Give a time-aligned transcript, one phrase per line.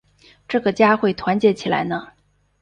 [0.47, 2.07] 这个家会团结起来呢？